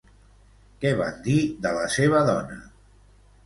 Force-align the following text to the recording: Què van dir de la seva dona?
Què 0.85 0.93
van 1.03 1.21
dir 1.29 1.37
de 1.67 1.77
la 1.77 1.87
seva 1.99 2.25
dona? 2.33 2.61